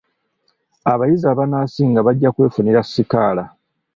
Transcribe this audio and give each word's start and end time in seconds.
Abayizi 0.91 1.25
abanaasinga 1.33 1.99
bajja 2.07 2.33
kwefunira 2.35 2.79
sikaala. 2.91 3.43